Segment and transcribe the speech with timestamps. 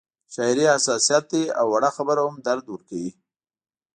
[0.33, 3.09] شاعري حساسیت دی او وړه خبره هم درد ورکوي